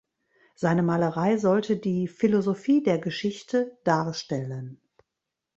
[0.55, 4.81] Seine Malerei sollte die „Philosophie der Geschichte“ darstellen.